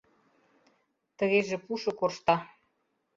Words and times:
Тыгеже 1.17 1.57
пушо 1.65 1.91
коршта. 1.99 2.35